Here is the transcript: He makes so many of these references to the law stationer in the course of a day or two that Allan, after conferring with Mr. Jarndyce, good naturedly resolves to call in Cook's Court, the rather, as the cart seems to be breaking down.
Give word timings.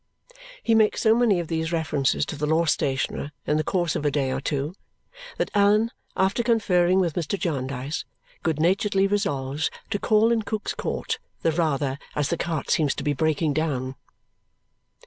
He 0.63 0.73
makes 0.73 1.03
so 1.03 1.13
many 1.13 1.39
of 1.39 1.47
these 1.47 1.71
references 1.71 2.25
to 2.25 2.35
the 2.35 2.47
law 2.47 2.65
stationer 2.65 3.31
in 3.45 3.57
the 3.57 3.63
course 3.63 3.95
of 3.95 4.03
a 4.03 4.09
day 4.09 4.31
or 4.31 4.41
two 4.41 4.73
that 5.37 5.51
Allan, 5.53 5.91
after 6.17 6.41
conferring 6.41 6.99
with 6.99 7.13
Mr. 7.13 7.37
Jarndyce, 7.37 8.03
good 8.41 8.59
naturedly 8.59 9.05
resolves 9.05 9.69
to 9.91 9.99
call 9.99 10.31
in 10.31 10.41
Cook's 10.41 10.73
Court, 10.73 11.19
the 11.43 11.51
rather, 11.51 11.99
as 12.15 12.29
the 12.29 12.35
cart 12.37 12.71
seems 12.71 12.95
to 12.95 13.03
be 13.03 13.13
breaking 13.13 13.53
down. 13.53 13.93